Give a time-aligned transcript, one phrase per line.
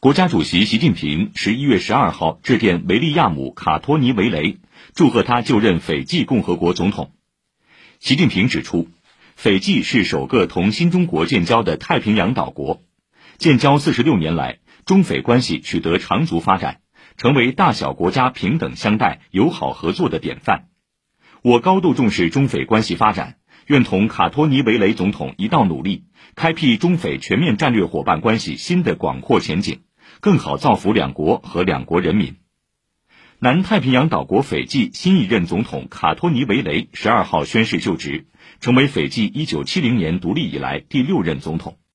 [0.00, 4.58] 国家主席习近平十一月十二号致电维利亚姆·卡托尼维雷，
[4.94, 7.10] 祝贺他就任斐济共和国总统。
[7.98, 8.86] 习近平指出，
[9.34, 12.80] 斐济是首个同新中国建交的太平洋岛国，
[13.38, 16.80] 建交四十六年来，中斐关系取得长足发展，
[17.16, 20.68] 成为大小国家平等相待、友好合作的典范。
[21.42, 23.34] 我高度重视中斐关系发展。
[23.66, 26.04] 愿同卡托尼维雷总统一道努力，
[26.36, 29.80] 开辟中斐全面战略伙伴关系新的广阔前景，
[30.20, 32.36] 更好造福两国和两国人民。
[33.40, 38.26] 南太平洋岛国斐济新一任总统卡托尼维雷十二号宣誓就职，
[38.60, 41.78] 成为斐济一九七零年独立以来第六任总统。